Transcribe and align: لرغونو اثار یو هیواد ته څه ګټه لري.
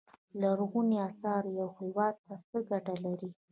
لرغونو 0.41 0.95
اثار 1.09 1.43
یو 1.59 1.67
هیواد 1.79 2.15
ته 2.25 2.33
څه 2.49 2.57
ګټه 2.69 2.95
لري. 3.05 3.29